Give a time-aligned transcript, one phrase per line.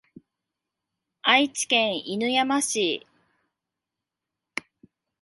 [1.21, 3.05] 愛知県犬山市